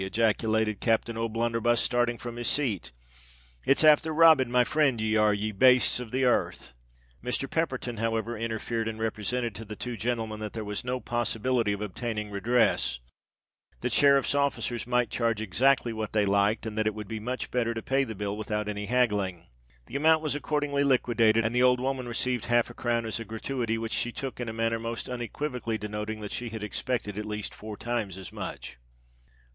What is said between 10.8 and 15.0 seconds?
no possibility of obtaining redress—that sheriff's officers